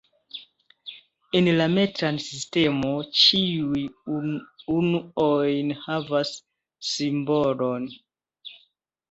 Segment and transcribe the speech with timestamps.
[1.39, 2.93] En la metra sistemo,
[3.25, 3.83] ĉiuj
[4.77, 5.51] unuoj
[5.85, 6.33] havas
[6.95, 7.87] "simbolon".